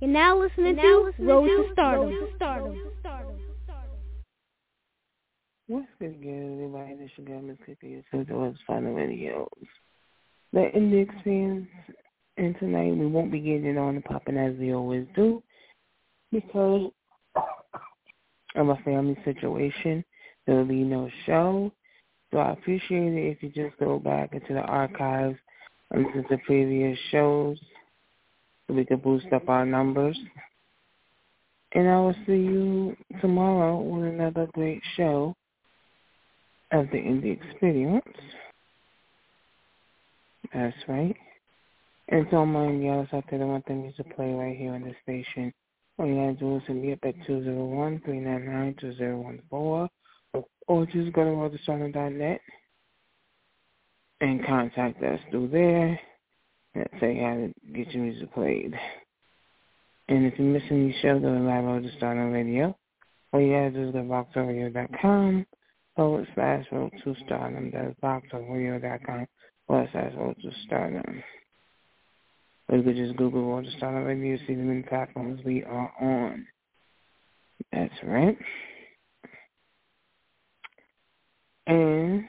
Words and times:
You're 0.00 0.10
now 0.10 0.38
listening 0.38 0.76
now 0.76 0.82
to 0.82 1.04
listening 1.06 1.26
Road 1.26 1.48
to 1.48 1.56
to 1.56 1.72
Stardom. 1.72 2.08
Road 2.10 2.32
Stardom. 2.36 2.78
What's 5.66 5.88
good, 5.98 6.22
good, 6.22 6.52
everybody? 6.52 6.94
This 6.94 7.10
your 7.16 7.26
girl, 7.26 7.42
Miss 7.42 7.56
Cookie. 7.66 8.04
So 8.12 8.24
the 8.26 8.34
was 8.34 8.54
final 8.64 8.94
videos. 8.94 9.48
The 10.52 10.70
index 10.70 11.12
fans, 11.24 11.66
and 12.36 12.56
tonight 12.60 12.96
we 12.96 13.06
won't 13.08 13.32
be 13.32 13.40
getting 13.40 13.76
on 13.76 13.96
the 13.96 14.00
popping 14.02 14.38
as 14.38 14.54
we 14.56 14.72
always 14.72 15.04
do 15.16 15.42
because 16.30 16.92
of 18.54 18.68
a 18.68 18.76
family 18.84 19.18
situation. 19.24 20.04
There 20.46 20.56
will 20.56 20.64
be 20.64 20.84
no 20.84 21.10
show. 21.26 21.72
So 22.30 22.38
I 22.38 22.52
appreciate 22.52 23.14
it 23.14 23.36
if 23.36 23.42
you 23.42 23.48
just 23.48 23.76
go 23.80 23.98
back 23.98 24.32
into 24.32 24.54
the 24.54 24.60
archives 24.60 25.36
and 25.90 26.06
listen 26.06 26.24
to 26.28 26.38
previous 26.46 26.96
shows 27.10 27.58
so 28.68 28.74
we 28.74 28.84
can 28.84 28.98
boost 28.98 29.26
up 29.32 29.48
our 29.48 29.66
numbers. 29.66 30.16
And 31.72 31.88
I 31.88 31.96
will 31.96 32.14
see 32.26 32.32
you 32.32 32.94
tomorrow 33.20 33.80
with 33.80 34.04
another 34.04 34.46
great 34.52 34.82
show 34.96 35.34
of 36.72 36.86
the 36.90 36.98
Indie 36.98 37.40
Experience. 37.42 38.04
That's 40.54 40.76
right. 40.86 41.16
And 42.10 42.26
so 42.30 42.46
mind 42.46 42.82
y'all 42.82 43.06
out 43.12 43.24
there 43.30 43.38
that 43.38 43.46
want 43.46 43.66
the 43.66 43.74
music 43.74 44.16
play 44.16 44.32
right 44.32 44.56
here 44.56 44.72
on 44.72 44.80
the 44.82 44.94
station. 45.02 45.52
All 45.98 46.06
you 46.06 46.14
gotta 46.14 46.32
do 46.34 46.56
is 46.56 46.62
hit 46.66 46.76
me 46.76 46.92
up 46.92 47.00
at 47.02 47.18
201-399-2014 47.28 49.90
or 50.68 50.86
just 50.86 51.12
go 51.12 51.24
to 51.24 51.30
roadtostardom.net 51.30 52.40
and 54.20 54.46
contact 54.46 55.02
us 55.02 55.18
through 55.30 55.48
there 55.48 55.98
say 56.74 57.18
how 57.18 57.34
to 57.34 57.54
get 57.74 57.92
your 57.92 58.04
music 58.04 58.32
played. 58.34 58.74
And 60.08 60.26
if 60.26 60.38
you're 60.38 60.48
missing 60.48 60.86
these 60.86 60.96
shows 61.02 61.22
on 61.24 61.34
the 61.34 61.48
live 61.48 61.64
Road 61.64 61.82
to 61.82 61.96
Stardom 61.96 62.32
Radio, 62.32 62.76
all 63.32 63.40
you 63.40 63.52
gotta 63.52 63.70
do 63.70 63.88
is 63.88 63.92
go 63.92 64.02
to 64.02 64.08
boxradio.com 64.08 65.46
forward 65.94 66.26
slash 66.34 66.64
road 66.72 66.92
to 67.04 67.14
stardom. 67.26 67.70
That's 67.72 67.94
boxradio.com 68.00 69.26
forward 69.66 69.88
slash 69.92 70.12
road 70.16 70.36
to 70.42 70.50
stardom. 70.64 71.22
Or 72.68 72.78
you 72.78 72.82
could 72.82 72.96
just 72.96 73.16
Google 73.16 73.50
Road 73.50 73.64
to 73.64 73.70
Stardom 73.72 74.04
Radio, 74.04 74.36
see 74.46 74.54
the 74.54 74.62
many 74.62 74.82
platforms 74.82 75.40
we 75.44 75.64
are 75.64 75.92
on. 76.00 76.46
That's 77.72 77.94
right. 78.04 78.36
And 81.66 82.24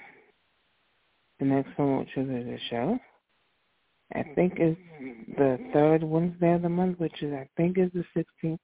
the 1.39 1.45
next 1.45 1.75
promotion 1.75 2.37
of 2.37 2.45
the 2.45 2.57
show, 2.69 2.99
I 4.15 4.23
think 4.35 4.53
is 4.59 4.75
the 5.37 5.59
third 5.73 6.03
Wednesday 6.03 6.53
of 6.53 6.63
the 6.63 6.69
month, 6.69 6.99
which 6.99 7.21
is 7.21 7.33
I 7.33 7.47
think 7.57 7.77
is 7.77 7.91
the 7.93 8.03
16th. 8.43 8.59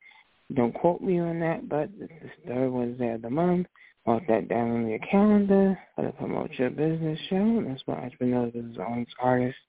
Don't 0.54 0.74
quote 0.74 1.02
me 1.02 1.20
on 1.20 1.40
that, 1.40 1.68
but 1.68 1.90
it's 2.00 2.14
the 2.22 2.48
third 2.48 2.70
Wednesday 2.70 3.14
of 3.14 3.22
the 3.22 3.30
month. 3.30 3.68
Mark 4.06 4.24
that 4.28 4.48
down 4.48 4.72
on 4.72 4.88
your 4.88 5.00
calendar 5.00 5.78
for 5.96 6.06
the 6.06 6.12
Promote 6.12 6.52
Your 6.54 6.70
Business 6.70 7.20
show. 7.30 7.64
That's 7.68 7.82
why 7.86 7.96
entrepreneurs, 7.96 8.54
business 8.54 8.78
owners, 8.80 9.08
artists, 9.20 9.60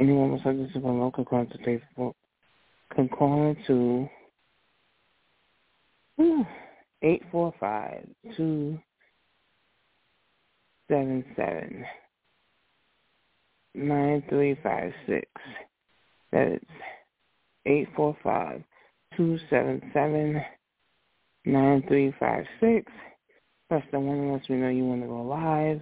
anyone 0.00 0.32
with 0.32 0.42
something 0.42 0.68
to 0.72 0.80
promote 0.80 1.14
can 1.14 1.24
call 1.24 1.46
to 1.46 1.58
Facebook. 1.58 2.14
Can 2.94 3.08
call 3.08 3.50
into 3.50 4.08
eight 7.02 7.22
four 7.30 7.54
five 7.60 8.06
two 8.36 8.78
seven 10.88 11.24
seven 11.36 11.84
nine 13.74 14.22
three 14.28 14.56
five 14.62 14.92
six. 15.06 15.26
That 16.32 16.48
is 16.48 16.68
eight 17.66 17.88
four 17.96 18.16
five 18.22 18.62
two 19.16 19.38
seven 19.50 19.82
seven 19.92 20.42
nine 21.44 21.82
three 21.88 22.14
five 22.18 22.44
six. 22.60 22.90
Press 23.68 23.84
the 23.92 24.00
one 24.00 24.32
lets 24.32 24.48
we 24.48 24.56
know 24.56 24.68
you 24.68 24.84
want 24.84 25.02
to 25.02 25.08
go 25.08 25.22
live. 25.22 25.80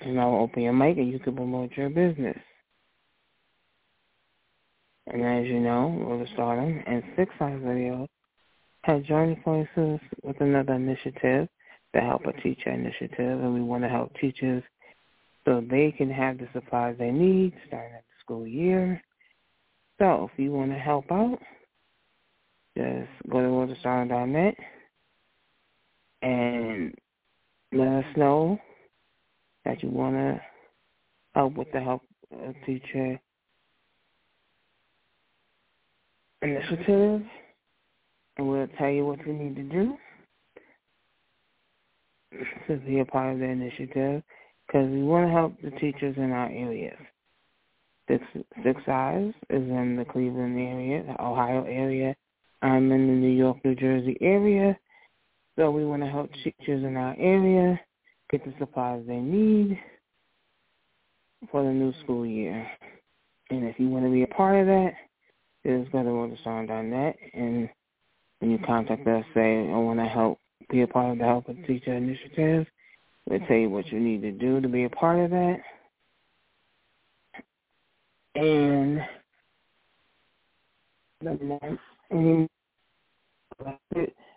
And 0.00 0.20
I'll 0.20 0.36
open 0.36 0.62
your 0.62 0.72
mic 0.72 0.98
and 0.98 1.10
you 1.10 1.18
can 1.18 1.34
promote 1.34 1.72
your 1.76 1.88
business. 1.88 2.38
And 5.06 5.24
as 5.24 5.46
you 5.46 5.60
know, 5.60 6.04
Road 6.06 6.26
to 6.26 6.32
Stardom 6.32 6.82
and 6.86 7.02
Six 7.16 7.32
Eyes 7.40 7.60
Radio 7.62 8.08
have 8.82 9.04
joined 9.04 9.36
forces 9.42 10.00
with 10.22 10.40
another 10.40 10.74
initiative, 10.74 11.48
the 11.94 12.00
Help 12.00 12.26
a 12.26 12.32
Teacher 12.40 12.70
initiative, 12.70 13.40
and 13.40 13.54
we 13.54 13.62
want 13.62 13.84
to 13.84 13.88
help 13.88 14.14
teachers 14.20 14.62
so 15.46 15.64
they 15.70 15.94
can 15.96 16.10
have 16.10 16.38
the 16.38 16.48
supplies 16.52 16.96
they 16.98 17.12
need 17.12 17.54
starting 17.68 17.94
at 17.94 18.02
the 18.02 18.20
school 18.20 18.46
year. 18.46 19.00
So 19.98 20.28
if 20.30 20.38
you 20.38 20.52
want 20.52 20.72
to 20.72 20.78
help 20.78 21.10
out, 21.10 21.38
just 22.76 23.08
go 23.30 23.40
to 23.40 23.46
roadtostardom.net 23.46 24.54
and 26.22 26.92
let 27.72 27.88
us 27.88 28.16
know 28.16 28.58
that 29.64 29.82
you 29.82 29.88
want 29.88 30.16
to 30.16 30.40
help 31.34 31.54
with 31.54 31.70
the 31.72 31.80
Help 31.80 32.02
Teacher 32.66 33.18
initiative, 36.42 37.22
and 38.36 38.48
we'll 38.48 38.68
tell 38.78 38.90
you 38.90 39.06
what 39.06 39.24
you 39.26 39.32
need 39.32 39.56
to 39.56 39.62
do 39.62 39.96
to 42.66 42.76
be 42.78 43.00
a 43.00 43.04
part 43.04 43.32
of 43.32 43.38
the 43.38 43.46
initiative 43.46 44.22
because 44.66 44.88
we 44.88 45.02
want 45.02 45.26
to 45.26 45.32
help 45.32 45.54
the 45.62 45.70
teachers 45.78 46.16
in 46.16 46.32
our 46.32 46.48
areas. 46.50 46.98
Six, 48.08 48.24
Six 48.64 48.80
Eyes 48.86 49.32
is 49.50 49.62
in 49.62 49.96
the 49.96 50.04
Cleveland 50.04 50.58
area, 50.58 51.02
the 51.04 51.22
Ohio 51.22 51.64
area. 51.64 52.14
I'm 52.62 52.90
in 52.92 53.06
the 53.06 53.12
New 53.12 53.36
York, 53.36 53.58
New 53.64 53.74
Jersey 53.74 54.16
area. 54.20 54.78
So 55.56 55.70
we 55.70 55.84
want 55.84 56.02
to 56.02 56.08
help 56.08 56.30
teachers 56.44 56.84
in 56.84 56.96
our 56.96 57.16
area 57.18 57.80
get 58.30 58.44
the 58.44 58.52
supplies 58.58 59.02
they 59.06 59.16
need 59.16 59.78
for 61.50 61.62
the 61.62 61.70
new 61.70 61.92
school 62.02 62.26
year. 62.26 62.66
And 63.50 63.64
if 63.64 63.78
you 63.78 63.88
want 63.88 64.04
to 64.04 64.10
be 64.10 64.22
a 64.22 64.26
part 64.28 64.60
of 64.60 64.66
that, 64.66 64.92
just 65.64 65.90
go 65.92 66.02
to 66.02 66.08
roadtostardom.net 66.08 67.16
and 67.34 67.68
when 68.38 68.50
you 68.50 68.58
contact 68.66 69.06
us, 69.06 69.24
say, 69.34 69.60
I 69.68 69.76
want 69.76 69.98
to 69.98 70.06
help 70.06 70.38
be 70.70 70.82
a 70.82 70.86
part 70.86 71.12
of 71.12 71.18
the 71.18 71.24
Help 71.24 71.48
a 71.48 71.54
Teacher 71.66 71.94
initiative. 71.94 72.66
We'll 73.28 73.40
tell 73.40 73.56
you 73.56 73.70
what 73.70 73.86
you 73.88 73.98
need 73.98 74.22
to 74.22 74.32
do 74.32 74.60
to 74.60 74.68
be 74.68 74.84
a 74.84 74.90
part 74.90 75.18
of 75.18 75.30
that. 75.30 75.56
And 78.36 79.00
the 81.22 81.58
next 81.60 81.80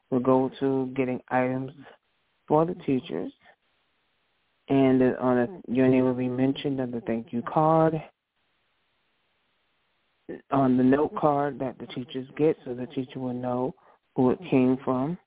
we'll 0.10 0.20
go 0.22 0.50
to 0.60 0.92
getting 0.96 1.22
items 1.30 1.72
for 2.48 2.66
the 2.66 2.76
teachers. 2.86 3.32
And 4.70 5.02
on 5.18 5.38
a, 5.38 5.48
your 5.72 5.88
name 5.88 6.06
will 6.06 6.14
be 6.14 6.30
mentioned 6.30 6.80
on 6.80 6.92
the 6.92 7.02
thank 7.02 7.34
you 7.34 7.42
card, 7.42 8.02
on 10.52 10.78
the 10.78 10.84
note 10.84 11.16
card 11.16 11.60
that 11.60 11.78
the 11.80 11.88
teachers 11.88 12.28
get 12.38 12.56
so 12.64 12.74
the 12.74 12.86
teacher 12.88 13.20
will 13.20 13.34
know 13.34 13.74
who 14.16 14.32
it 14.32 14.40
came 14.50 14.78
from. 14.84 15.18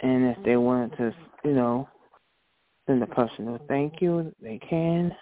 And 0.00 0.36
if 0.36 0.44
they 0.44 0.56
wanted 0.56 0.96
to, 0.98 1.14
you 1.44 1.52
know, 1.52 1.88
send 2.86 3.02
a 3.02 3.06
personal 3.06 3.58
thank 3.68 4.00
you, 4.00 4.34
they 4.42 4.58
can. 4.58 5.14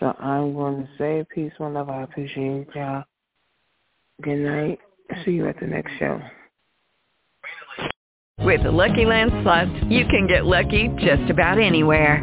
So 0.00 0.14
I'm 0.18 0.54
going 0.54 0.82
to 0.82 0.88
say 0.98 1.24
peace, 1.34 1.52
one 1.58 1.74
love. 1.74 1.88
I 1.88 2.02
appreciate 2.02 2.68
y'all. 2.74 3.04
Good 4.22 4.36
night. 4.36 4.78
See 5.24 5.32
you 5.32 5.48
at 5.48 5.58
the 5.60 5.66
next 5.66 5.92
show. 5.98 6.20
With 8.40 8.62
the 8.62 8.70
Lucky 8.70 9.06
Land 9.06 9.32
Slots, 9.42 9.70
you 9.88 10.04
can 10.06 10.26
get 10.26 10.44
lucky 10.44 10.88
just 10.98 11.30
about 11.30 11.58
anywhere. 11.58 12.22